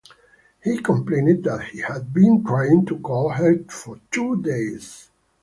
He 0.63 0.79
complained 0.81 1.43
that 1.43 1.65
he 1.65 1.77
had 1.81 2.11
been 2.11 2.43
trying 2.43 2.87
to 2.87 2.97
call 3.01 3.29
her 3.29 3.63
for 3.67 3.99
two 4.09 4.41
days. 4.41 5.11